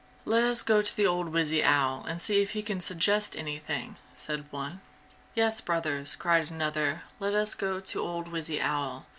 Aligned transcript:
"Let 0.25 0.43
us 0.45 0.63
go 0.63 0.81
to 0.81 1.05
old 1.05 1.31
Wizzy 1.31 1.63
Owl 1.63 2.05
and 2.05 2.19
see 2.19 2.41
if 2.41 2.53
he 2.53 2.63
can 2.63 2.81
suggest 2.81 3.35
anything!" 3.37 3.97
said 4.15 4.51
one. 4.51 4.81
"Yes, 5.35 5.61
brothers," 5.61 6.15
cried 6.15 6.49
another, 6.49 7.03
"Let 7.19 7.35
us 7.35 7.53
go 7.53 7.79
to 7.79 8.01
old 8.01 8.27
Wizzy 8.29 8.59
Owl." 8.59 9.05